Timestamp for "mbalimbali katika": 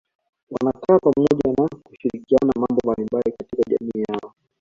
2.83-3.63